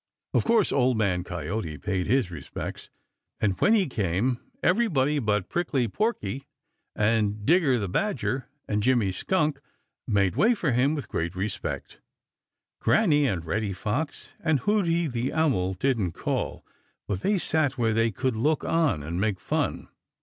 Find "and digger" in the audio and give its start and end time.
6.95-7.77